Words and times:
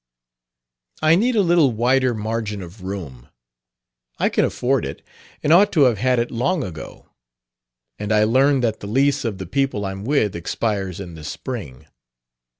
"I 1.03 1.13
need 1.13 1.35
a 1.35 1.43
little 1.43 1.71
wider 1.73 2.15
margin 2.15 2.63
of 2.63 2.81
room. 2.81 3.29
I 4.17 4.29
can 4.29 4.43
afford 4.43 4.83
it, 4.83 5.03
and 5.43 5.53
ought 5.53 5.71
to 5.73 5.81
have 5.81 5.99
had 5.99 6.17
it 6.17 6.31
long 6.31 6.63
ago. 6.63 7.07
And 7.99 8.11
I 8.11 8.23
learn 8.23 8.61
that 8.61 8.79
the 8.79 8.87
lease 8.87 9.23
of 9.23 9.37
the 9.37 9.45
people 9.45 9.85
I'm 9.85 10.03
with 10.03 10.35
expires 10.35 10.99
in 10.99 11.13
the 11.13 11.23
spring. 11.23 11.85